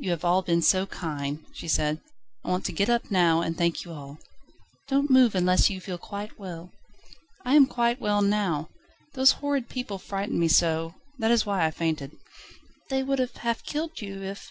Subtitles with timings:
[0.00, 2.00] "You have all been so kind," she said,
[2.44, 4.18] "I want to get up now and thank you all."
[4.88, 6.72] "Don't move unless you feel quite well."
[7.44, 8.70] "I am quite well now.
[9.14, 12.10] Those horrid people frightened me so, that is why I fainted."
[12.88, 14.50] "They would have half killed you, if